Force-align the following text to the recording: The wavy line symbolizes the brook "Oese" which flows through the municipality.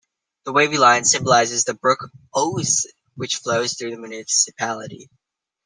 The 0.45 0.51
wavy 0.51 0.79
line 0.79 1.05
symbolizes 1.05 1.63
the 1.65 1.75
brook 1.75 2.09
"Oese" 2.33 2.87
which 3.13 3.35
flows 3.35 3.75
through 3.75 3.91
the 3.91 3.97
municipality. 3.99 5.11